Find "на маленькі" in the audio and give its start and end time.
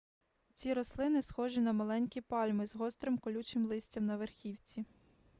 1.61-2.21